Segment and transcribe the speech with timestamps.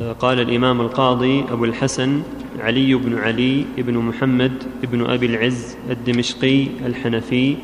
[0.00, 2.22] قال الإمام القاضي أبو الحسن
[2.60, 7.56] علي بن علي بن محمد بن أبي العز الدمشقي الحنفي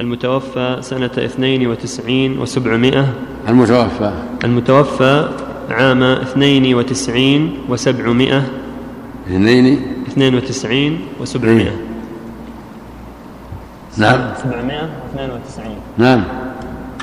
[0.00, 3.14] المتوفى سنة اثنين وتسعين وسبعمائة.
[3.48, 4.12] المتوفى.
[4.44, 5.28] المتوفى
[5.70, 8.42] عام اثنين وتسعين وسبعمائة.
[9.26, 9.82] اثنين.
[10.08, 11.76] اثنين وتسعين وسبعمائة.
[13.98, 14.18] نعم.
[14.42, 15.76] سبعمائة واثنين وتسعين.
[15.98, 16.24] نعم.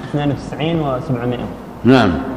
[0.09, 1.47] اثنين وتسعين وسبعمائة.
[1.83, 2.30] نعم.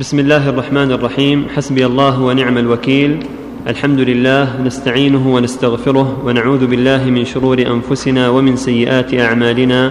[0.00, 3.26] بسم الله الرحمن الرحيم حسبي الله ونعم الوكيل
[3.68, 9.90] الحمد لله نستعينه ونستغفره ونعوذ بالله من شرور انفسنا ومن سيئات اعمالنا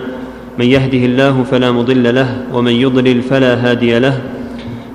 [0.60, 4.22] من يهده الله فلا مضل له ومن يضلل فلا هادي له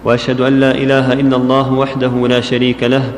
[0.04, 3.12] واشهد ان لا اله الا الله وحده لا شريك له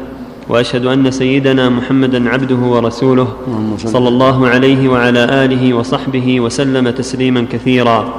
[0.49, 3.29] واشهد ان سيدنا محمدا عبده ورسوله
[3.77, 8.15] صلى الله عليه وعلى اله وصحبه وسلم تسليما كثيرا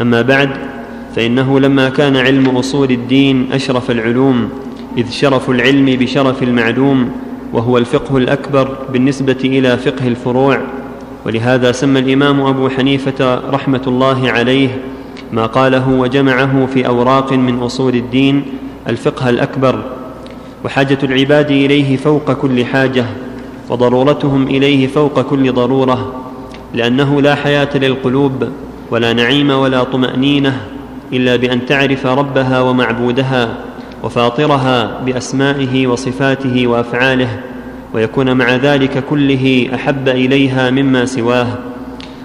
[0.00, 0.71] اما بعد
[1.16, 4.48] فإنه لما كان علم أصول الدين أشرف العلوم
[4.98, 7.10] إذ شرف العلم بشرف المعلوم
[7.52, 10.60] وهو الفقه الأكبر بالنسبة إلى فقه الفروع.
[11.26, 14.68] ولهذا سمى الإمام أبو حنيفة رحمة الله عليه
[15.32, 18.42] ما قاله وجمعه في أوراق من أصول الدين
[18.88, 19.82] الفقه الأكبر.
[20.64, 23.04] وحاجة العباد إليه فوق كل حاجة
[23.70, 26.12] وضرورتهم إليه فوق كل ضرورة
[26.74, 28.48] لأنه لا حياة للقلوب
[28.90, 30.60] ولا نعيم ولا طمأنينة
[31.12, 33.56] إلا بأن تعرف ربها ومعبودها
[34.02, 37.40] وفاطرها بأسمائه وصفاته وأفعاله
[37.94, 41.58] ويكون مع ذلك كله أحب إليها مما سواه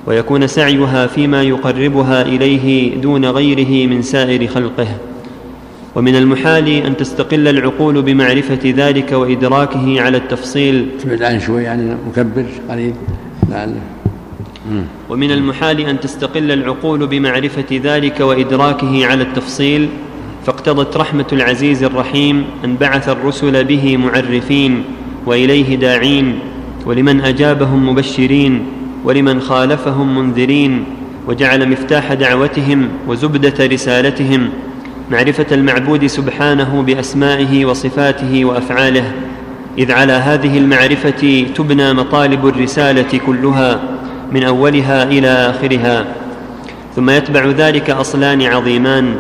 [0.06, 4.88] ويكون سعيها فيما يقربها إليه دون غيره من سائر خلقه.
[5.96, 10.88] ومن المحال أن تستقل العقول بمعرفة ذلك وإدراكه على التفصيل.
[11.04, 12.96] تبعد عن شوي يعني مكبر قريب
[13.50, 13.82] لعله
[15.10, 19.90] ومن المحال أن تستقل العقول بمعرفة ذلك وإدراكه على التفصيل
[20.46, 24.84] فاقتضت رحمة العزيز الرحيم أن بعث الرسل به معرفين
[25.26, 26.40] وإليه داعين
[26.86, 28.66] ولمن أجابهم مبشرين
[29.04, 30.84] ولمن خالفهم منذرين
[31.28, 34.49] وجعل مفتاح دعوتهم وزبدة رسالتهم
[35.11, 39.11] معرفة المعبود سبحانه بأسمائه وصفاته وأفعاله.
[39.78, 43.97] إذ على هذه المعرفة تبنى مطالب الرسالة كلها.
[44.32, 46.05] من أولها إلى آخرها
[46.95, 49.15] ثم يتبع ذلك أصلان عظيمان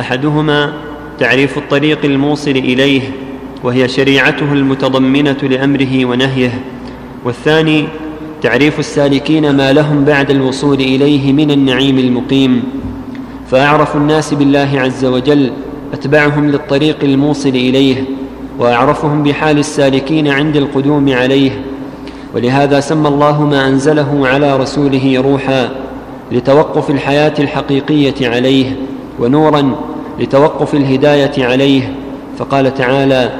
[0.00, 0.72] أحدهما
[1.18, 3.02] تعريف الطريق الموصل إليه
[3.62, 6.60] وهي شريعته المتضمنة لأمره ونهيه
[7.24, 7.84] والثاني
[8.42, 12.62] تعريف السالكين ما لهم بعد الوصول إليه من النعيم المقيم.
[13.50, 15.52] فأعرف الناس بالله عز وجل
[15.92, 18.04] أتبعهم للطريق الموصل إليه
[18.58, 21.50] وأعرفهم بحال السالكين عند القدوم عليه.
[22.34, 25.70] ولهذا سمى الله ما أنزله على رسوله روحا
[26.32, 28.76] لتوقف الحياة الحقيقية عليه
[29.18, 29.74] ونورا
[30.20, 31.94] لتوقف الهداية عليه.
[32.38, 33.30] فقال تعالى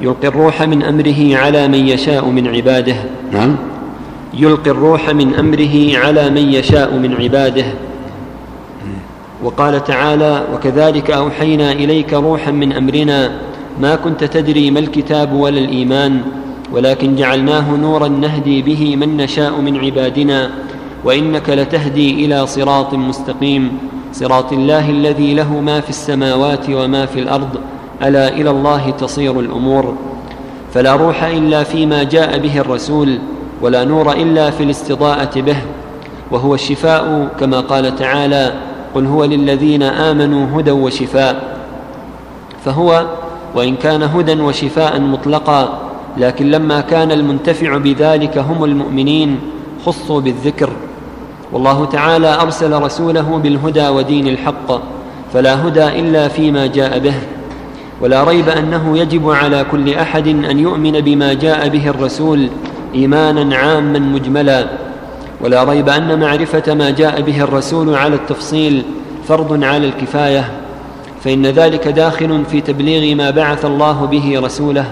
[0.00, 2.94] يلقي الروح من أمره على من يشاء من عباده.
[3.32, 3.56] نعم.
[4.34, 7.64] يلقي الروح من أمره على من يشاء من عباده.
[9.42, 13.32] وقال تعالى وكذلك أوحينا إليك روحا من أمرنا.
[13.80, 16.20] ما كنت تدري ما الكتاب ولا الإيمان.
[16.72, 20.50] ولكن جعلناه نورا نهدي به من نشاء من عبادنا
[21.04, 23.78] وإنك لتهدي إلى صراط مستقيم.
[24.12, 27.56] صراط الله الذي له ما في السماوات وما في الأرض
[28.02, 29.94] ألا إلى الله تصير الأمور.
[30.74, 33.18] فلا روح إلا فيما جاء به الرسول
[33.62, 35.56] ولا نور إلا في الاستضاءة به.
[36.30, 38.52] وهو الشفاء كما قال تعالى
[38.94, 41.58] قل هو للذين آمنوا هدى وشفاء
[42.64, 43.06] فهو
[43.54, 49.40] وإن كان هدى وشفاء مطلقا لكن لما كان المنتفع بذلك هم المؤمنين
[49.86, 50.70] خصوا بالذكر.
[51.52, 54.80] والله تعالى أرسل رسوله بالهدى ودين الحق
[55.32, 57.14] فلا هدى إلا فيما جاء به.
[58.00, 62.48] ولا ريب أنه يجب على كل أحد أن يؤمن بما جاء به الرسول
[62.94, 64.66] إيمانا عاما مجملا.
[65.40, 68.82] ولا ريب أن معرفة ما جاء به الرسول على التفصيل
[69.28, 70.50] فرض على الكفاية.
[71.24, 74.84] فإن ذلك داخل في تبليغ ما بعث الله به رسوله.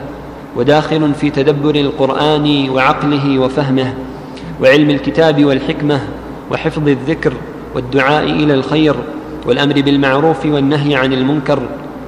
[0.56, 3.94] وداخل في تدبر القرآن وعقله وفهمه
[4.62, 6.00] وعلم الكتاب والحكمة
[6.50, 7.32] وحفظ الذكر
[7.75, 8.94] والدعاء إلى الخير
[9.47, 11.62] والأمر بالمعروف والنهي عن المنكر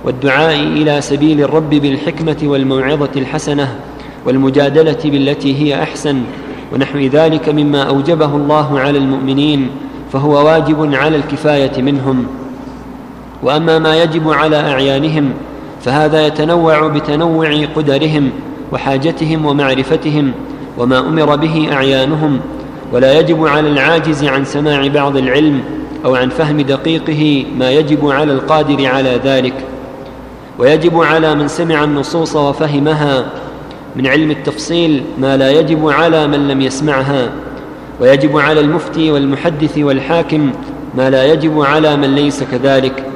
[0.04, 3.78] والدعاء إلى سبيل الرب بالحكمة والموعظة الحسنة
[4.26, 6.22] والمجادلة بالتي هي أحسن
[6.72, 9.68] ونحو ذلك مما أوجبه الله على المؤمنين
[10.12, 12.26] فهو واجب على الكفاية منهم.
[13.42, 15.30] وأما ما يجب على أعيانهم
[15.82, 18.31] فهذا يتنوع بتنوع قدرهم
[18.73, 20.32] وحاجتهم ومعرفتهم
[20.79, 22.40] وما أمر به أعيانهم
[22.93, 25.62] ولا يجب على العاجز عن سماع بعض العلم
[26.05, 29.55] أو عن فهم دقيقه ما يجب على القادر على ذلك.
[30.58, 33.26] ويجب على من سمع النصوص وفهمها
[33.96, 37.31] من علم التفصيل ما لا يجب على من لم يسمعها.
[38.00, 40.52] ويجب على المفتي والمحدث والحاكم
[40.94, 43.12] ما لا يجب على من ليس كذلك.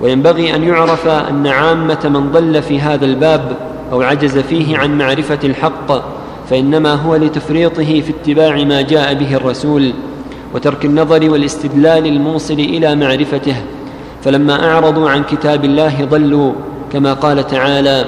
[0.00, 3.56] وينبغي أن يعرف أن عامة من ضل في هذا الباب
[3.92, 5.92] أو عجز فيه عن معرفة الحق
[6.50, 9.92] فإنما هو لتفريطه في اتباع ما جاء به الرسول
[10.54, 13.56] وترك النظر والاستدلال الموصل إلى معرفته.
[14.24, 16.52] فلما أعرضوا عن كتاب الله ضلوا
[16.92, 18.04] كما قال تعالى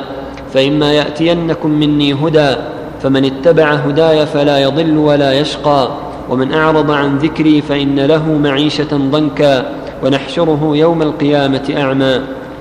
[0.55, 2.57] فإما يأتينكم مني هدى
[3.03, 5.89] فمن اتبع هداي فلا يضل ولا يشقى
[6.31, 12.21] ومن أعرض عن ذكري فإن له معيشة ضنكا ونحشره يوم القيامة أعمى.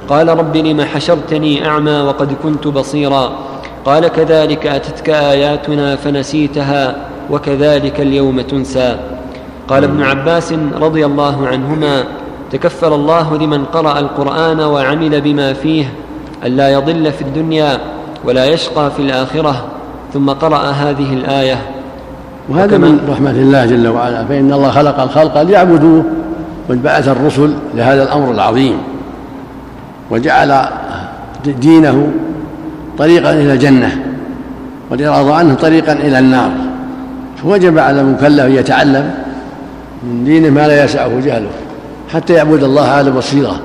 [0.09, 3.31] قال رب لم حشرتني أعمى وقد كنت بصيرا.
[3.85, 6.95] قال كذلك أتتك آياتنا فنسيتها
[7.29, 8.95] وكذلك اليوم تنسى.
[9.67, 12.03] قال ابن عباس رضي الله عنهما
[12.51, 15.93] تكفل الله لمن قرأ القرآن وعمل بما فيه
[16.45, 17.79] الا يضل في الدنيا
[18.25, 19.65] ولا يشقى في الآخرة.
[20.13, 21.61] ثم قرأ هذه الآية.
[22.49, 24.25] وهذا من رحمة الله جل وعلا.
[24.25, 26.03] فإن الله خلق الخلق ليعبدوه
[26.69, 28.77] بعث الرسل لهذا الأمر العظيم
[30.11, 30.65] وجعل
[31.45, 32.11] دينه
[32.97, 34.03] طريقا إلى الجنه
[34.91, 36.51] والاعراض عنه طريقا إلى النار.
[37.43, 39.11] فوجب على المكلف أن يتعلم
[40.03, 41.49] من دينه ما لا يسعه جهله
[42.13, 43.59] حتى يعبد الله على بصيره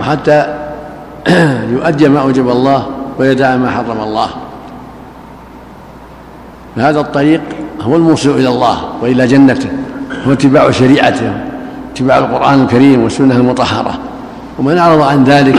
[0.00, 0.54] وحتى
[1.72, 2.86] يؤدي ما أوجب الله
[3.18, 4.28] ويدع ما حرم الله.
[6.76, 7.40] فهذا الطريق
[7.80, 9.68] هو الموصل إلى الله وإلى جنته
[10.26, 11.47] هو اتباع شريعته.
[11.98, 13.98] اتباع القرآن الكريم والسنة المطهرة.
[14.58, 15.58] ومن أعرض عن ذلك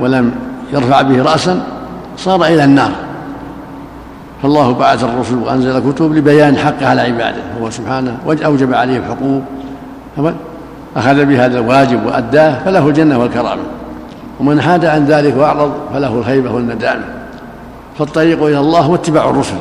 [0.00, 0.32] ولم
[0.72, 1.62] يرفع به رأسا
[2.16, 2.90] صار إلى النار.
[4.42, 7.42] فالله بعث الرسل وأنزل كتب لبيان حقه على عباده.
[7.60, 9.42] هو سبحانه أوجب عليه الحقوق.
[10.96, 13.62] أخذ بهذا الواجب وأداه فله الجنة والكرامة.
[14.40, 17.04] ومن حاد عن ذلك وأعرض فله الخيبة والندامة.
[17.98, 19.56] فالطريق إلى الله هو اتباع الرسل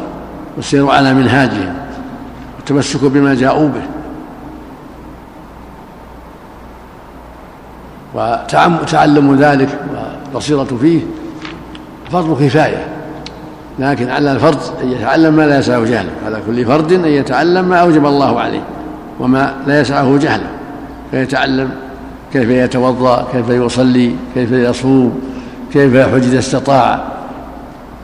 [0.56, 1.74] والسير على منهاجهم
[2.58, 4.01] والتمسك بما جاءوا به.
[8.14, 9.70] وتعلم ذلك
[10.34, 11.02] والبصيرة فيه
[12.12, 12.88] فرض كفاية.
[13.80, 16.12] لكن على الفرد أن يتعلم ما لا يسعه جهله.
[16.26, 18.62] على كل فرد أن يتعلم ما أوجب الله عليه
[19.20, 20.48] وما لا يسعه جهله.
[21.12, 21.70] فيتعلم
[22.34, 25.22] كيف يتوضأ كيف يصلي كيف يصوم
[25.74, 27.04] كيف يحج اذا استطاع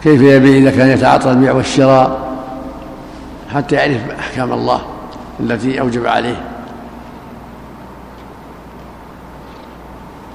[0.04, 2.20] كيف يبيع إذا كان يتعاطى البيع والشراء
[3.54, 4.82] حتى يعرف أحكام الله
[5.40, 6.42] التي أوجب عليه.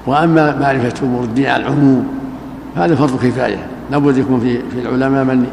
[0.07, 2.07] وأما معرفة أمور الدين على العموم
[2.75, 3.67] هذا فرض كفاية.
[3.91, 5.47] لابد يكون في في العلماء من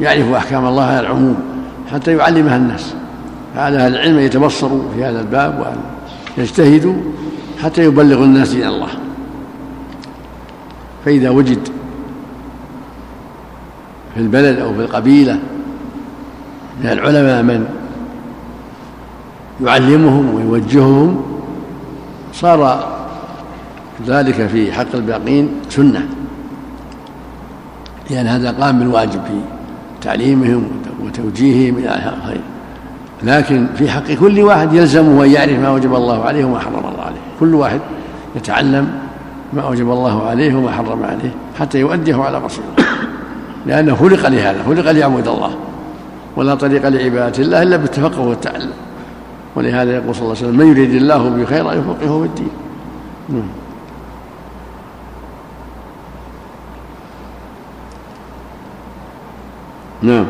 [0.00, 1.36] يعرف أحكام الله على العموم
[1.92, 2.94] حتى يعلمها الناس.
[3.54, 5.76] فعلى أهل العلم يتبصروا في هذا الباب وأن
[6.38, 6.94] يجتهدوا
[7.62, 8.88] حتى يبلغ الناس دين الله.
[11.04, 11.68] فإذا وجد
[14.14, 15.38] في البلد أو في القبيلة
[16.82, 17.66] من العلماء من
[19.60, 21.22] يعلمهم ويوجههم
[22.32, 22.91] صار
[24.06, 26.06] ذلك في حق الباقين سنة.
[28.10, 29.40] لأن هذا قام بالواجب في
[30.00, 30.68] تعليمهم
[31.04, 32.40] وتوجيههم إلى الخير.
[33.22, 37.02] لكن في حق كل واحد يلزمه أن يعرف ما وجب الله عليه وما حرم الله
[37.04, 37.20] عليه.
[37.40, 37.80] كل واحد
[38.36, 38.92] يتعلم
[39.52, 42.64] ما أوجب الله عليه وما حرم عليه حتى يؤديه على بصيرة.
[43.66, 45.50] لأنه خلق لهذا خلق ليعبد الله.
[46.36, 48.72] ولا طريق لعبادة الله إلا بالتفقه والتعلم.
[49.56, 52.50] ولهذا يقول صلى الله عليه وسلم من يريد الله به خيرا يفقهه في الدين.
[60.02, 60.26] نعم.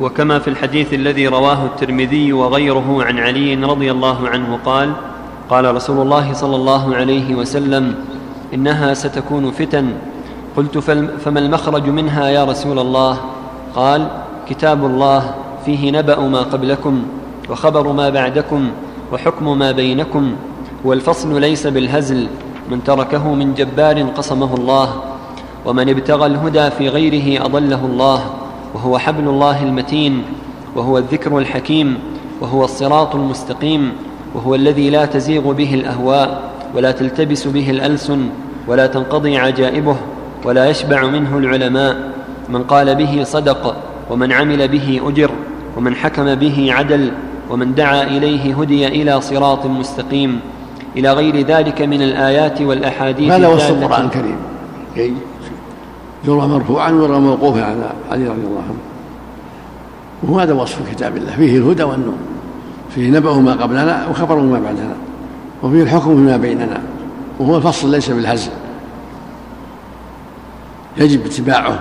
[0.00, 4.92] وكما في الحديث الذي رواه الترمذي وغيره عن علي رضي الله عنه قال
[5.50, 7.94] قال رسول الله صلى الله عليه وسلم
[8.54, 9.92] إنها ستكون فتن.
[10.56, 10.78] قلت
[11.24, 13.18] فما المخرج منها يا رسول الله؟
[13.74, 14.08] قال
[14.48, 15.34] كتاب الله
[15.66, 17.02] فيه نبأ ما قبلكم
[17.50, 18.70] وخبر ما بعدكم
[19.12, 20.32] وحكم ما بينكم
[20.84, 22.26] والفصل ليس بالهزل
[22.70, 24.88] من تركه من جبار قصمه الله
[25.66, 28.45] ومن ابتغى الهدى في غيره أضله الله.
[28.76, 30.22] وهو حبل الله المتين
[30.76, 31.98] وهو الذكر الحكيم
[32.40, 33.92] وهو الصراط المستقيم
[34.34, 38.28] وهو الذي لا تزيغ به الأهواء ولا تلتبس به الألسن
[38.68, 39.96] ولا تنقضي عجائبه
[40.44, 41.96] ولا يشبع منه العلماء.
[42.48, 43.76] من قال به صدق
[44.10, 45.30] ومن عمل به أجر
[45.76, 47.12] ومن حكم به عدل
[47.50, 50.40] ومن دعا إليه هدي إلى صراط مستقيم.
[50.96, 54.38] إلى غير ذلك من الآيات والأحاديث هذا وصف القران الكريم
[56.24, 58.78] يروى مرفوعا ويروى موقوفا على علي رضي الله عنه.
[60.22, 61.36] وهذا وصف كتاب الله.
[61.36, 62.14] فيه الهدى والنور.
[62.94, 64.96] فيه نبأ ما قبلنا وخبر ما بعدنا.
[65.62, 66.80] وفيه الحكم فيما بيننا.
[67.38, 68.50] وهو الفصل ليس بالهزل.
[70.96, 71.78] يجب اتباعه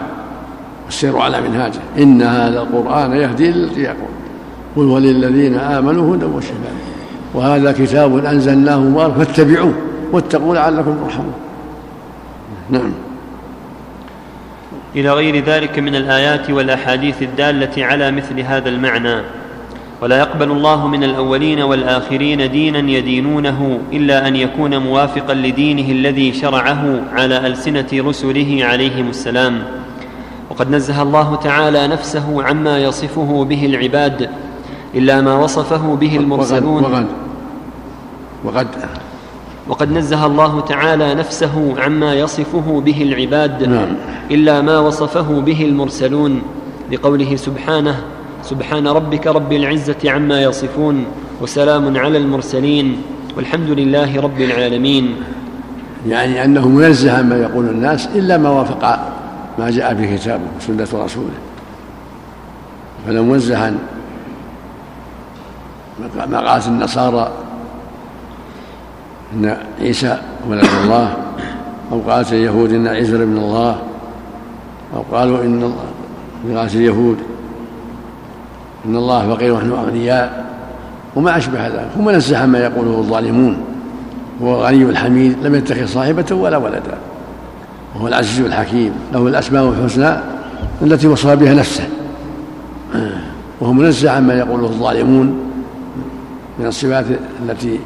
[0.86, 1.80] والسير على منهاجه.
[1.98, 4.16] إن هذا القرآن يهدي للتي يقول
[4.76, 6.76] قل وللذين آمنوا هدى وشفاء.
[7.34, 9.14] وهذا كتاب أنزلناه مبارك.
[9.14, 9.74] فاتبعوه
[10.12, 11.34] واتقوا لعلكم ترحمون.
[12.70, 12.92] نعم.
[14.96, 19.22] إلى غير ذلك من الآيات والأحاديث الدالة على مثل هذا المعنى.
[20.02, 27.02] ولا يقبل الله من الأولين والآخرين دينا يدينونه إلا أن يكون موافقا لدينه الذي شرعه
[27.14, 29.64] على ألسنة رسله عليهم السلام.
[30.50, 34.30] وقد نزه الله تعالى نفسه عما يصفه به العباد
[34.96, 36.84] إلا ما وصفه به المرسلون.
[36.84, 37.08] وقد
[38.44, 38.68] وقد
[39.68, 43.88] وقد نزه الله تعالى نفسه عما يصفه به العباد نعم.
[44.32, 46.42] إلا ما وصفه به المرسلون
[46.92, 47.96] لقوله سبحانه
[48.44, 51.06] سبحان ربك رب العزة عما يصفون
[51.42, 53.02] وسلام على المرسلين
[53.38, 55.16] والحمد لله رب العالمين
[56.08, 58.84] يعني أنه منزه عما يقول الناس إلا ما وافق
[59.60, 61.38] ما جاء في كتابه وسنة رسوله
[63.08, 63.78] فلا موزه عن
[66.30, 67.45] ما قالت النصارى
[69.34, 70.18] إن عيسى
[70.50, 71.14] ولد الله.
[71.92, 73.76] أو قالت اليهود إن عيسى ابن الله.
[74.96, 77.18] أو قالوا إن الله قالت اليهود
[78.86, 80.46] إن الله فقير ونحن أغنياء.
[81.16, 81.90] وما أشبه ذلك.
[81.98, 83.58] هم نزه عما يقوله الظالمون.
[84.42, 86.98] هو الغني الحميد لم يتخذ صاحبة ولا ولدا
[87.96, 88.92] وهو العزيز الحكيم.
[89.14, 90.18] له الأسماء الحسنى
[90.82, 91.84] التي وصف بها نفسه.
[93.62, 95.40] وهو منزه عما يقوله الظالمون
[96.60, 97.06] من الصفات
[97.46, 97.80] التي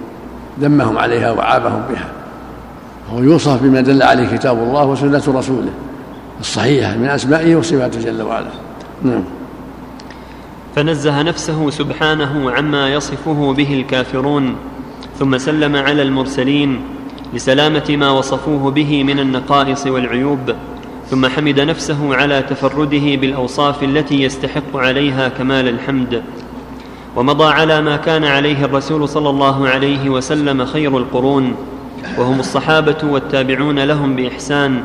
[0.61, 2.07] ذمهم عليها وعابهم بها.
[3.09, 5.69] وهو يوصف بما دل عليه كتاب الله وسنة رسوله
[6.39, 8.51] الصحيحة من أسمائه وصفاته جل وعلا.
[9.03, 9.23] نعم.
[10.75, 14.55] فنزه نفسه سبحانه عما يصفه به الكافرون
[15.19, 16.79] ثم سلم على المرسلين
[17.33, 20.39] لسلامة ما وصفوه به من النقائص والعيوب
[21.09, 26.23] ثم حمد نفسه على تفرده بالأوصاف التي يستحق عليها كمال الحمد.
[27.15, 31.55] ومضى على ما كان عليه الرسول صلى الله عليه وسلم خير القرون
[32.17, 34.83] وهم الصحابة والتابعون لهم بإحسان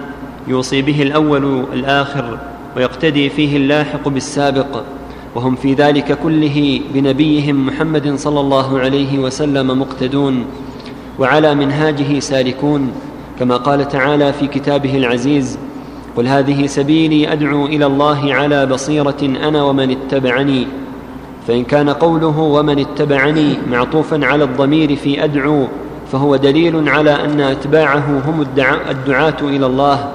[0.49, 2.39] يوصي به الأول الآخر
[2.77, 4.83] ويقتدي فيه اللاحق بالسابق
[5.35, 10.45] وهم في ذلك كله بنبيهم محمد صلى الله عليه وسلم مقتدون
[11.19, 12.93] وعلى منهاجه سالكون
[13.39, 15.59] كما قال تعالى في كتابه العزيز
[16.17, 20.67] قل هذه سبيلي أدعو إلى الله على بصيرة أنا ومن اتبعني
[21.47, 25.67] فإن كان قوله ومن اتبعني معطوفا على الضمير في أدعو
[26.13, 28.41] فهو دليل على أن أتباعه هم
[28.91, 30.13] الدعاة إلى الله.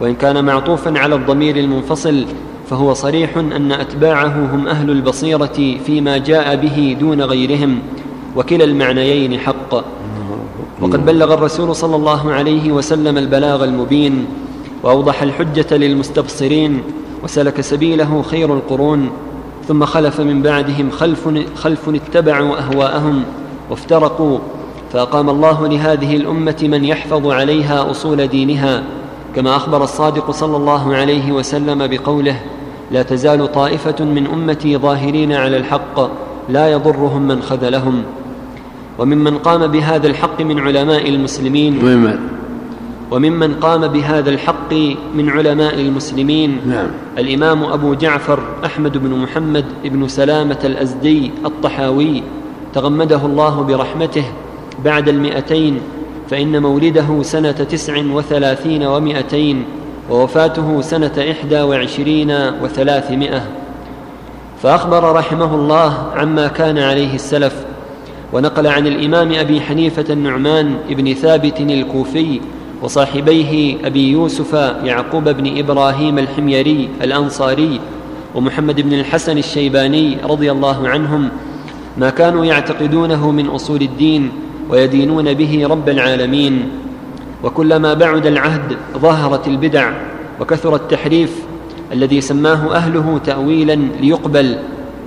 [0.00, 2.24] وإن كان معطوفا على الضمير المنفصل
[2.70, 7.78] فهو صريح أن أتباعه هم أهل البصيرة فيما جاء به دون غيرهم.
[8.36, 9.74] وكلا المعنيين حق.
[10.80, 14.26] وقد بلغ الرسول صلى الله عليه وسلم البلاغ المبين
[14.82, 16.82] وأوضح الحجة للمستبصرين
[17.24, 19.10] وسلك سبيله خير القرون.
[19.68, 23.24] ثم خلف من بعدهم خلف, خلف اتبعوا أهواءهم
[23.70, 24.38] وافترقوا
[24.92, 28.82] فأقام الله لهذه الأمة من يحفظ عليها أصول دينها
[29.36, 32.40] كما أخبر الصادق صلى الله عليه وسلم بقوله
[32.90, 36.00] لا تزال طائفة من أمتي ظاهرين على الحق
[36.48, 38.02] لا يضرهم من خذلهم.
[38.98, 41.78] وممن قام بهذا الحق من علماء المسلمين.
[43.12, 44.72] وممن قام بهذا الحق
[45.14, 46.86] من علماء المسلمين نعم.
[47.18, 52.22] الإمام أبو جعفر أحمد بن محمد بن سلامة الأزدي الطحاوي
[52.74, 54.24] تغمده الله برحمته
[54.84, 55.80] بعد المئتين
[56.30, 59.64] فإن مولده سنة تسع وثلاثين ومئتين
[60.10, 62.30] ووفاته سنة إحدى وعشرين
[62.62, 63.42] وثلاثمائة
[64.62, 67.54] فأخبر رحمه الله عما كان عليه السلف
[68.32, 72.40] ونقل عن الإمام أبي حنيفة النعمان بن ثابت الكوفي
[72.82, 77.80] وصاحبيه أبي يوسف يعقوب بن إبراهيم الحميري الأنصاري
[78.34, 81.28] ومحمد بن الحسن الشيباني رضي الله عنهم
[81.98, 84.30] ما كانوا يعتقدونه من أصول الدين
[84.70, 86.68] ويدينون به رب العالمين.
[87.44, 89.92] وكلما بعد العهد ظهرت البدع
[90.40, 91.42] وكثر التحريف
[91.92, 94.58] الذي سماه أهله تاويلا ليقبل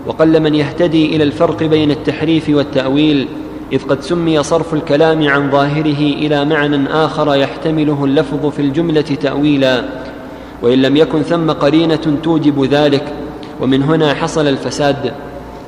[0.07, 3.27] وقل من يهتدي إلى الفرق بين التحريف والتأويل
[3.71, 9.83] إذ قد سمي صرف الكلام عن ظاهره إلى معنى آخر يحتمله اللفظ في الجملة تأويلا.
[10.61, 13.13] وإن لم يكن ثم قرينة توجب ذلك
[13.61, 15.13] ومن هنا حصل الفساد.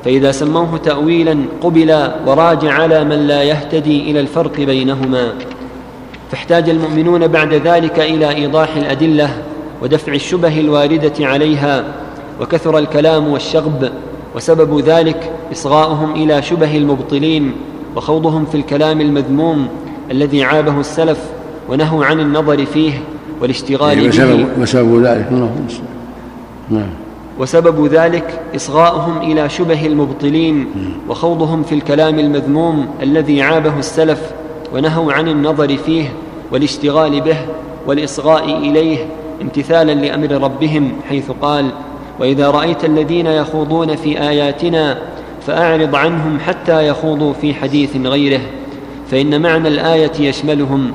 [0.05, 5.33] فإذا سموه تأويلا قبل وراج على من لا يهتدي إلى الفرق بينهما.
[6.31, 9.29] فاحتاج المؤمنون بعد ذلك إلى إيضاح الأدلة
[9.81, 11.83] ودفع الشبه الواردة عليها
[12.41, 13.91] وكثر الكلام والشغب
[14.35, 17.51] وسبب ذلك إصغاؤهم إلى شبه المبطلين.
[17.97, 19.67] وخوضهم في الكلام المذموم
[20.11, 21.19] الذي عابه السلف
[21.69, 22.93] ونهوا عن النظر فيه
[23.41, 24.61] والاشتغال يعني به.
[24.61, 25.31] وسبب ذلك
[26.69, 26.89] نعم.
[27.39, 30.67] وسبب ذلك إصغاؤهم إلى شبه المبطلين
[31.09, 34.31] وخوضهم في الكلام المذموم الذي عابه السلف
[34.73, 36.13] ونهوا عن النظر فيه
[36.51, 37.37] والاشتغال به
[37.87, 38.97] والإصغاء إليه
[39.41, 41.69] امتثالا لأمر ربهم حيث قال
[42.19, 44.97] وإذا رأيت الذين يخوضون في آياتنا
[45.47, 48.41] فأعرض عنهم حتى يخوضوا في حديث غيره
[49.11, 50.91] فإن معنى الآية يشملهم.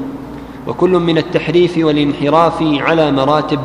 [0.67, 3.61] وكل من التحريف والانحراف على مراتب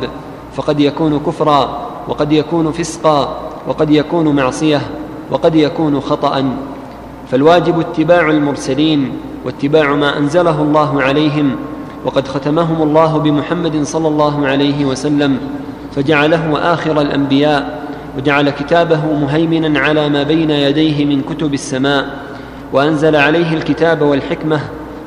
[0.56, 4.80] فقد يكون كفرا وقد يكون فسقا وقد يكون معصية
[5.30, 6.56] وقد يكون خطا.
[7.30, 9.12] فالواجب اتباع المرسلين
[9.44, 11.56] واتباع ما أنزله الله عليهم
[12.04, 15.38] وقد ختمهم الله بمحمد صلى الله عليه وسلم
[15.96, 17.77] فجعله آخر الأنبياء.
[18.16, 22.04] وجعل كتابه مهيمنا على ما بين يديه من كتب السماء
[22.72, 24.60] وأنزل عليه الكتاب والحكمة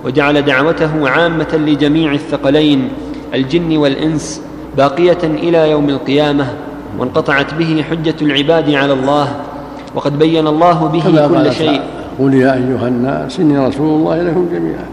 [0.05, 2.89] وجعل دعوته عامة لجميع الثقلين
[3.33, 4.41] الجن والإنس
[4.77, 6.47] باقية إلى يوم القيامة
[6.99, 9.35] وانقطعت به حجة العباد على الله
[9.95, 11.81] وقد بين الله به كل شيء.
[12.19, 14.85] قل يا أيها الناس إني رسول الله اليكم جميعا.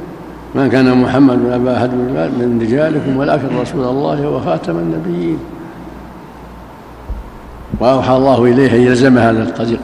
[0.55, 5.39] ما كان محمد أبا أحد من رجالكم ولكن رسول الله وخاتم النبيين.
[7.81, 9.81] وأوحى الله إليه أن يلزم هذا الطريق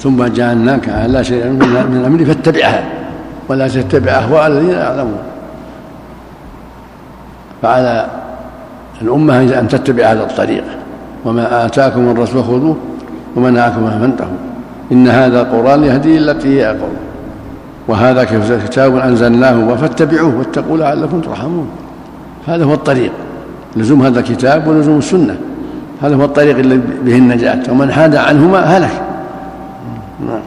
[0.00, 2.84] ثم جعلناك على شيء من الأمر فاتبعها
[3.48, 5.18] ولا تتبع اهواء الذين يعلمون.
[7.62, 8.06] فعلى
[9.02, 10.64] الأمة أن تتبع هذا الطريق.
[11.24, 12.76] وما آتاكم الرسول خذوه
[13.36, 14.36] عنه فانتهوا.
[14.92, 16.96] إن هذا القرآن يهدي التي هي أقوم
[17.88, 18.24] وهذا
[18.66, 21.68] كتاب أنزلناه فاتبعوه واتقوا لعلكم ترحمون.
[22.46, 23.12] هذا هو الطريق.
[23.76, 25.36] لزوم هذا الكتاب ولزوم السنة.
[26.02, 29.02] هذا هو الطريق الذي به النجاة ومن حاد عنهما هلك.
[30.26, 30.40] نعم.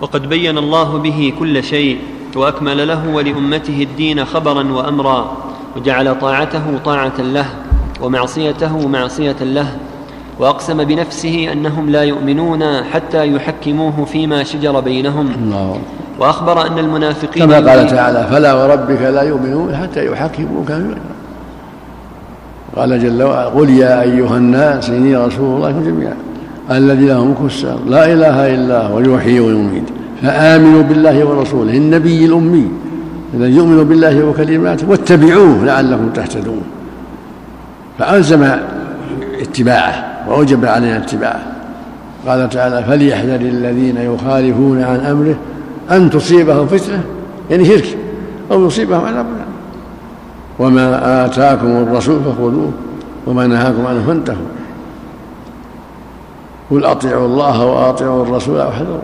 [0.00, 1.98] وقد بين الله به كل شيء
[2.36, 5.36] وأكمل له ولأمته الدين خبرا وامرا
[5.76, 7.46] وجعل طاعته طاعة له
[8.00, 9.66] ومعصيته معصية له
[10.38, 15.28] وأقسم بنفسه أنهم لا يؤمنون حتى يحكموه فيما شجر بينهم.
[15.28, 15.80] الله.
[16.18, 20.72] وأخبر أن المنافقين كما قال تعالى فلا وربك لا يؤمنون حتى يحكموك
[22.76, 26.16] قال جل وعلا قل يا أيها الناس إني رسول الله جميعا
[26.70, 29.84] الذي له ملك السر لا إله إلا هو يحيي ويميت
[30.22, 32.68] فآمنوا بالله ورسوله النبي الأمي
[33.34, 36.62] الذي يؤمن بالله وكلماته واتبعوه لعلكم تهتدون.
[37.98, 38.46] فألزم
[39.40, 41.40] اتباعه وأوجب علينا اتباعه.
[42.26, 45.34] قال تعالى فليحذر الذين يخالفون عن أمره
[45.90, 47.02] أن تصيبهم فتنة
[47.50, 47.96] يعني شرك
[48.50, 49.26] أو يصيبهم عذاب.
[50.60, 50.86] وما
[51.24, 52.72] آتاكم الرسول فخذوه
[53.26, 54.46] وما نهاكم عنه فانتهوا.
[56.70, 58.98] قل أطيعوا الله وأطيعوا الرسول وأحذروا.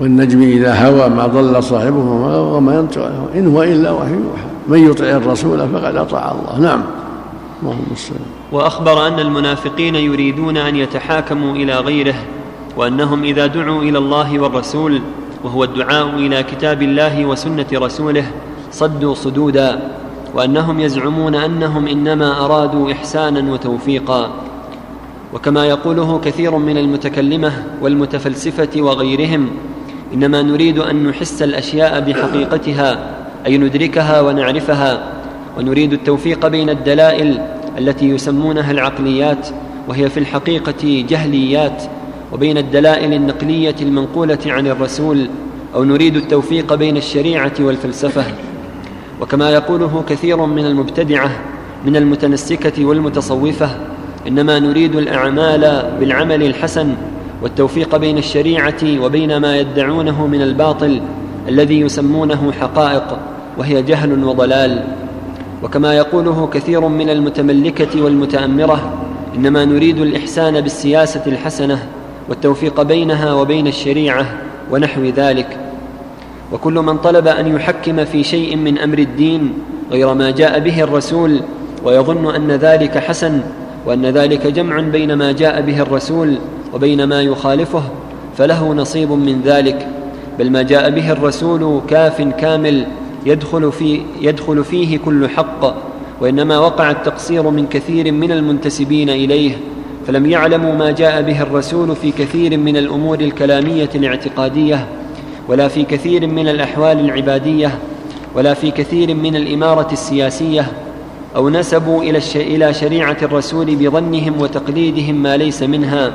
[0.00, 1.98] والنجم إذا هوى ما ضل صاحبه
[2.54, 3.28] وما ينطق عنه.
[3.34, 4.48] إن هو إلا وحي يوحى.
[4.68, 6.68] من يطع الرسول فقد أطاع الله.
[6.68, 6.82] نعم.
[7.62, 7.84] اللهم
[8.52, 12.14] وأخبر أن المنافقين يريدون أن يتحاكموا إلى غيره
[12.76, 15.00] وأنهم إذا دعوا إلى الله والرسول
[15.44, 18.24] وهو الدعاء إلى كتاب الله وسنة رسوله
[18.72, 19.98] صدوا صدودا.
[20.34, 24.30] وأنهم يزعمون أنهم إنما أرادوا إحسانا وتوفيقا.
[25.34, 29.48] وكما يقوله كثير من المتكلمة والمتفلسفة وغيرهم
[30.14, 32.98] إنما نريد أن نحس الأشياء بحقيقتها
[33.46, 35.12] أي ندركها ونعرفها
[35.58, 37.40] ونريد التوفيق بين الدلائل
[37.78, 39.48] التي يسمونها العقليات
[39.88, 41.82] وهي في الحقيقة جهليات
[42.32, 45.28] وبين الدلائل النقلية المنقولة عن الرسول
[45.74, 48.24] أو نريد التوفيق بين الشريعة والفلسفة.
[49.20, 51.30] وكما يقوله كثير من المبتدعة
[51.86, 53.70] من المتنسكه والمتصوفة
[54.28, 56.94] إنما نريد الأعمال بالعمل الحسن
[57.42, 61.00] والتوفيق بين الشريعة وبين ما يدعونه من الباطل
[61.48, 63.18] الذي يسمونه حقائق
[63.58, 64.84] وهي جهل وضلال.
[65.62, 68.92] وكما يقوله كثير من المتملكة والمتأمرة
[69.36, 71.86] إنما نريد الإحسان بالسياسة الحسنة
[72.28, 74.26] والتوفيق بينها وبين الشريعة
[74.70, 75.67] ونحو ذلك.
[76.52, 79.52] وكل من طلب أن يحكم في شيء من أمر الدين
[79.90, 81.40] غير ما جاء به الرسول
[81.84, 83.40] ويظن أن ذلك حسن
[83.86, 86.38] وأن ذلك جمع بين ما جاء به الرسول
[86.74, 87.82] وبين ما يخالفه
[88.36, 89.88] فله نصيب من ذلك.
[90.38, 92.86] بل ما جاء به الرسول كاف كامل
[93.26, 95.74] يدخل, في يدخل فيه كل حق
[96.20, 99.56] وإنما وقع التقصير من كثير من المنتسبين إليه
[100.06, 104.86] فلم يعلموا ما جاء به الرسول في كثير من الأمور الكلامية الاعتقادية.
[105.48, 107.70] ولا في كثير من الأحوال العبادية
[108.34, 110.66] ولا في كثير من الإمارة السياسية
[111.36, 116.10] أو نسبوا إلى إلى شريعة الرسول بظنهم وتقليدهم ما ليس منها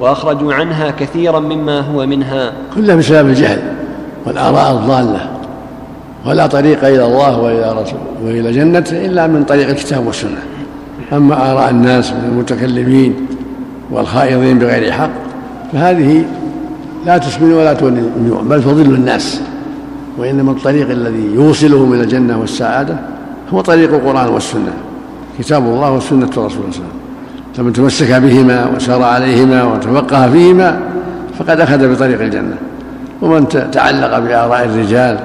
[0.00, 2.52] وأخرجوا عنها كثيرا مما هو منها.
[2.74, 3.62] كلها بسبب الجهل
[4.26, 5.30] والآراء الضالة
[6.26, 10.42] ولا طريق إلى الله وإلى رسول وإلى جنته إلا من طريق الكتاب والسنة.
[11.12, 13.26] أما آراء الناس من المتكلمين
[13.90, 15.10] والخائضين بغير حق
[15.72, 16.24] فهذه
[17.06, 18.02] لا تسمن ولا تولي
[18.42, 19.40] بل تضل الناس
[20.18, 22.96] وإنما الطريق الذي يوصلهم إلى الجنة والسعادة
[23.54, 24.72] هو طريق القرآن والسنة
[25.38, 27.00] كتاب الله وسنة رسول الله صلى الله عليه وسلم.
[27.54, 30.80] فمن تمسك بهما وسار عليهما وتفقه فيهما
[31.38, 32.56] فقد أخذ بطريق الجنة.
[33.22, 35.18] ومن تعلق بآراء الرجال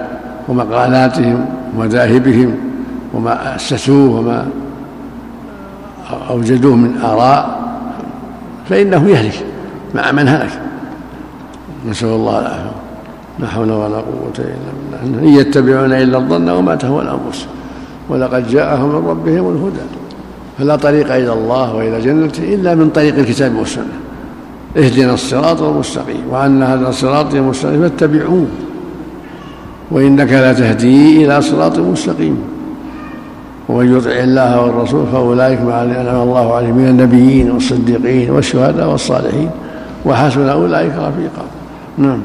[0.47, 1.45] ومقالاتهم
[1.77, 2.55] ومذاهبهم
[3.13, 4.47] وما أسسوه وما
[6.29, 7.59] أوجدوه من آراء
[8.69, 9.45] فإنه يهلك
[9.95, 10.51] مع من هلك.
[11.89, 12.71] نسأل الله العافية.
[13.39, 14.71] لا حول ولا قوة إلا
[15.03, 15.19] بالله.
[15.19, 17.45] إن يتبعون إلا الظن وما تهوى الأنفس.
[18.09, 19.85] ولقد جاءهم من ربهم الهدى.
[20.57, 23.97] فلا طريق إلى الله وإلى جنته إلا من طريق الكتاب والسنة.
[24.77, 26.23] اهدنا الصراط المستقيم.
[26.29, 28.45] وأن هذا الصراط المستقيم فاتبعوه.
[29.91, 32.37] وإنك لا تهدي إلى صراط مستقيم.
[33.69, 39.49] ومن يطع الله والرسول فأولئك مع أنعم الله عليهم من النبيين والصديقين والشهداء والصالحين.
[40.05, 41.45] وحسن أولئك رفيقا.
[41.97, 42.23] نعم.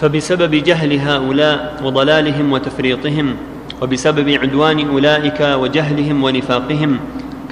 [0.00, 3.36] فبسبب جهل هؤلاء وضلالهم وتفريطهم
[3.82, 6.98] وبسبب عدوان أولئك وجهلهم ونفاقهم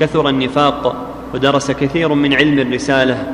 [0.01, 0.97] كثر النفاق
[1.35, 3.25] ودرس كثير من علم الرسالة.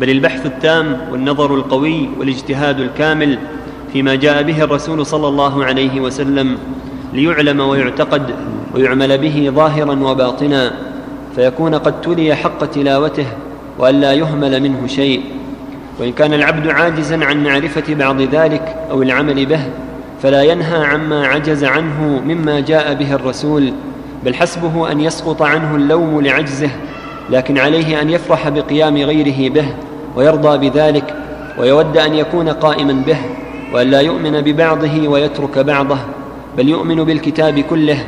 [0.00, 3.38] بل البحث التام والنظر القوي والاجتهاد الكامل
[3.92, 6.58] فيما جاء به الرسول صلى الله عليه وسلم
[7.12, 8.34] ليعلم ويعتقد
[8.74, 10.72] ويعمل به ظاهرا وباطنا
[11.36, 13.26] فيكون قد تلي حق تلاوته
[13.78, 15.22] والا يهمل منه شيء.
[16.00, 19.60] وإن كان العبد عاجزا عن معرفة بعض ذلك أو العمل به
[20.22, 23.72] فلا ينهى عما عجز عنه مما جاء به الرسول
[24.24, 26.70] بل حسبه أن يسقط عنه اللوم لعجزه
[27.30, 29.64] لكن عليه أن يفرح بقيام غيره به
[30.16, 31.14] ويرضى بذلك
[31.58, 33.16] ويود أن يكون قائما به
[33.72, 35.98] وأن لا يؤمن ببعضه ويترك بعضه
[36.58, 37.98] بل يؤمن بالكتاب كله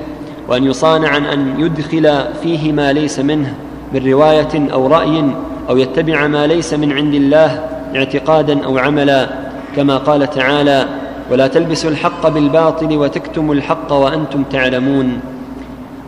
[0.49, 3.55] وأن يصان عن أن يدخل فيه ما ليس منه
[3.93, 5.25] من رواية أو رأي
[5.69, 9.29] أو يتبع ما ليس من عند الله اعتقادا أو عملا
[9.77, 10.87] كما قال تعالى
[11.31, 15.21] ولا تلبسوا الحق بالباطل وتكتموا الحق وأنتم تعلمون.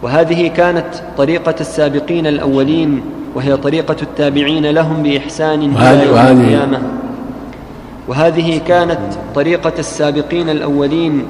[0.02, 3.02] وهذه كانت طريقة السابقين الأولين
[3.34, 6.82] وهي طريقة التابعين لهم بإحسان إلى يوم القيامة.
[8.08, 9.00] وهذه كانت
[9.34, 11.24] طريقة السابقين الأولين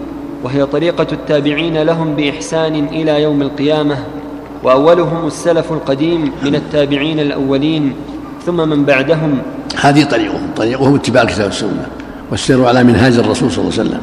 [0.44, 3.96] وهي طريقة التابعين لهم بإحسان إلى يوم القيامة.
[4.64, 7.94] وأولهم السلف القديم من التابعين الأولين
[8.46, 9.38] ثم من بعدهم
[9.80, 11.86] هذه طريقهم طريقهم اتباع الكتاب والسنة
[12.30, 14.00] والسير على منهاج الرسول صلى الله عليه وسلم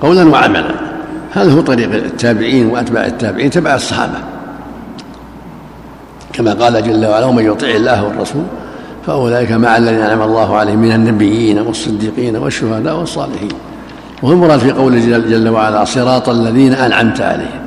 [0.00, 0.74] قولا وعملا.
[1.32, 4.18] هذا هو طريق التابعين وأتباع التابعين تبع الصحابة.
[6.32, 8.42] كما قال جل وعلا ومن يطع الله والرسول
[9.06, 13.52] فأولئك مع الذين أنعم الله عليهم من النبيين والصديقين والشهداء والصالحين.
[14.22, 17.62] وهو المراد في قوله جل وعلا صراط الذين أنعمت عليهم.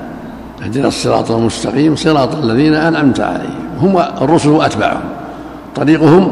[0.64, 3.68] اهدنا الصراط المستقيم صراط الذين أنعمت عليهم.
[3.82, 5.15] هم الرسل وأتباعهم.
[5.76, 6.32] طريقهم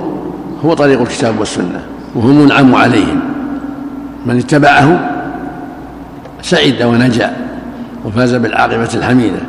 [0.66, 1.82] هو طريق الكتاب والسنة
[2.16, 3.20] وهم منعم عليهم.
[4.26, 5.10] من اتبعه
[6.42, 7.34] سعد ونجا
[8.06, 9.40] وفاز بالعاقبة الحميدة.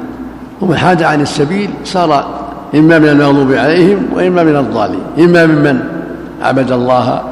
[0.61, 2.25] ومن حاد عن السبيل صار
[2.75, 5.01] إما من المغضوب عليهم وإما من الضالين.
[5.19, 5.81] إما ممن
[6.43, 7.23] عبد الله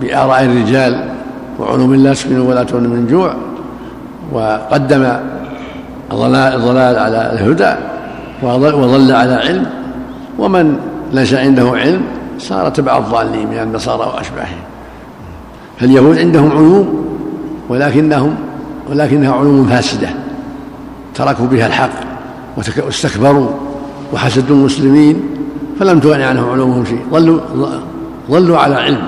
[0.00, 1.04] بآراء الرجال
[1.58, 3.34] وعلوم لا تسكن ولا تغن من جوع
[4.32, 5.12] وقدم
[6.12, 7.72] الضلال على الهدى
[8.42, 9.66] وظل على علم.
[10.38, 10.76] ومن
[11.12, 12.02] ليس عنده علم
[12.38, 14.58] صار تبع الضالين من النصارى وأشباههم.
[15.80, 17.06] فاليهود عندهم علوم
[17.68, 18.34] ولكنهم
[18.90, 20.08] ولكنها علوم فاسدة.
[21.14, 21.90] تركوا بها الحق
[22.56, 23.48] واستكبروا
[24.12, 25.22] وحسدوا المسلمين
[25.80, 27.00] فلم تغن عنهم علومهم شيء.
[27.10, 27.40] ظلوا
[28.30, 29.02] ظلوا على علم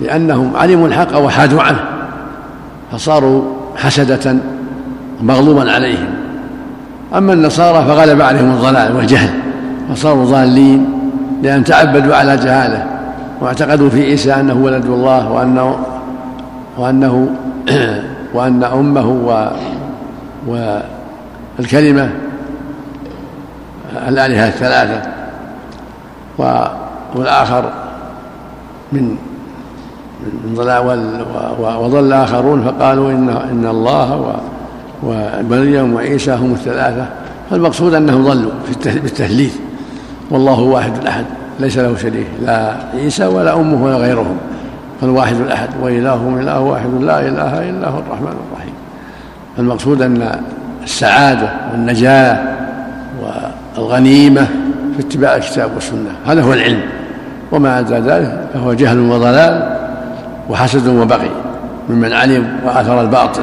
[0.00, 1.84] لأنهم علموا الحق وحادوا عنه
[2.92, 3.42] فصاروا
[3.76, 4.36] حسدة
[5.22, 6.06] مغلوبا عليهم.
[7.14, 9.30] أما النصارى فغلب عليهم الضلال والجهل
[9.90, 10.95] فصاروا ضالين
[11.42, 12.86] لأن تعبدوا على جهالة
[13.40, 15.78] واعتقدوا في عيسى أنه ولد الله وأنه
[16.78, 17.28] وأنه
[18.34, 19.48] وأن أمه و
[21.58, 22.10] والكلمة
[24.08, 25.02] الآلهة الثلاثة
[27.14, 27.72] والآخر
[28.92, 29.16] من
[30.44, 31.24] من ضلال
[31.58, 34.40] وضل آخرون فقالوا إن إن الله
[35.02, 37.06] ومريم وعيسى هم الثلاثة
[37.50, 38.50] فالمقصود أنهم ضلوا
[38.84, 39.56] بالتثليث
[40.30, 41.24] والله واحد الأحد
[41.60, 44.36] ليس له شريك لا عيسى ولا أمه ولا غيرهم
[45.00, 48.74] فالواحد الأحد وإلههم إله واحد لا إله إلا هو الرحمن الرحيم.
[49.58, 50.40] المقصود أن
[50.82, 52.38] السعادة والنجاة
[53.76, 54.46] والغنيمة
[54.96, 56.80] في اتباع الكتاب والسنة هذا هو العلم.
[57.52, 59.76] وما عدا ذلك فهو جهل وضلال
[60.50, 61.30] وحسد وبغي
[61.90, 63.42] ممن علم وآثر الباطل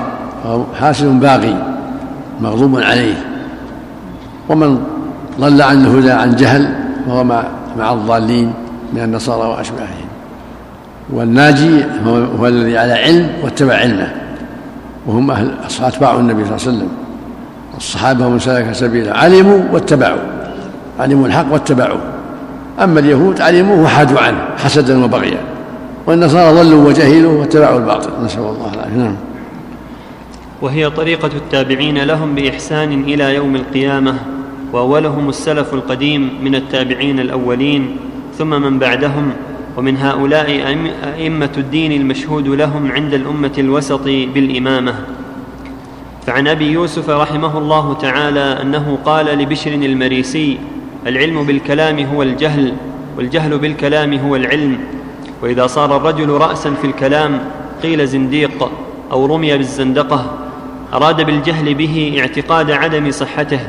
[0.79, 1.53] حاسد باقي
[2.41, 3.15] مغضوب عليه.
[4.49, 4.92] ومن
[5.39, 6.73] ضل عن الهدى عن جهل
[7.05, 7.43] فهو مع,
[7.77, 8.53] مع الضالين
[8.93, 10.07] من النصارى وأشباههم.
[11.13, 11.85] والناجي
[12.39, 14.13] هو الذي على علم واتبع علمه.
[15.07, 16.89] وهم أهل اتباع النبي صلى الله عليه وسلم.
[17.77, 19.11] الصحابه ومن سلك سبيله.
[19.11, 20.19] علموا واتبعوا.
[20.99, 22.01] علموا الحق واتبعوه.
[22.83, 25.37] أما اليهود علموه وحادوا عنه حسدا وبغيا.
[26.07, 28.09] والنصارى ضلوا وجهلوا واتبعوا الباطل.
[28.25, 28.97] نسأل الله العافية.
[28.97, 29.15] نعم.
[30.61, 34.13] وهي طريقة التابعين لهم بإحسان إلى يوم القيامة.
[34.73, 37.97] وأولهم السلف القديم من التابعين الأولين
[38.37, 39.33] ثم من بعدهم
[39.77, 40.77] ومن هؤلاء
[41.17, 44.95] أئمة الدين المشهود لهم عند الأمة الوسط بالإمامة.
[46.25, 50.57] فعن أبي يوسف رحمه الله تعالى أنه قال لبشر المريسي
[51.07, 52.73] العلم بالكلام هو الجهل
[53.17, 54.77] والجهل بالكلام هو العلم.
[55.41, 57.39] وإذا صار الرجل راسا في الكلام
[57.83, 58.71] قيل زنديق
[59.11, 60.33] أو رمي بالزندقة.
[60.93, 63.59] أراد بالجهل به اعتقاد عدم صحته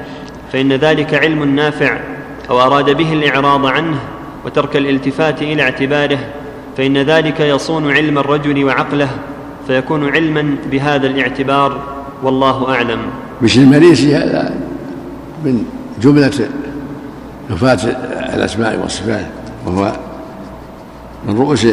[0.54, 1.98] فإن ذلك علم نافع
[2.50, 3.96] أو أراد به الإعراض عنه
[4.44, 6.18] وترك الالتفات إلى اعتباره
[6.76, 9.08] فإن ذلك يصون علم الرجل وعقله
[9.66, 11.82] فيكون علما بهذا الاعتبار
[12.22, 12.98] والله أعلم.
[13.42, 14.54] بشر المريسي هذا
[15.44, 15.64] من
[16.02, 16.48] جملة
[17.50, 17.78] نفاة
[18.34, 19.26] الأسماء والصفات
[19.66, 19.92] وهو
[21.28, 21.66] من رؤوس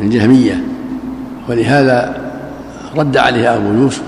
[0.00, 0.60] الجهمية
[1.48, 2.30] ولهذا
[2.96, 4.02] رد عليه أبو يوسف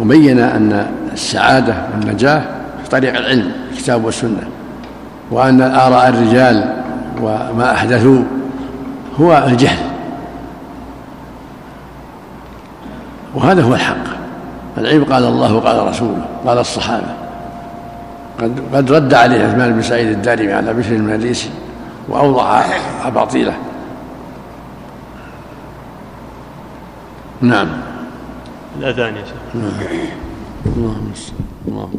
[0.00, 4.48] وبين أن السعادة والنجاه في طريق العلم الكتاب والسنة.
[5.30, 6.82] وأن آراء الرجال
[7.22, 8.22] وما أحدثوا
[9.20, 9.90] هو الجهل.
[13.34, 14.04] وهذا هو الحق.
[14.78, 17.14] العلم قال الله وقال رسوله قال الصحابة.
[18.40, 21.50] قد قد رد عليه عثمان بن سعيد الدارمي على بشر المريسي
[22.08, 23.54] واوضح أباطيله.
[27.40, 27.68] نعم.
[28.78, 29.54] الأذان يا شيخ.
[29.54, 29.72] نعم.
[31.68, 31.94] اللهم